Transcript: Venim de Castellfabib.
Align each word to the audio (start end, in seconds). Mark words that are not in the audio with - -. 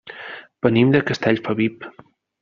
Venim 0.67 0.93
de 0.95 1.01
Castellfabib. 1.09 1.85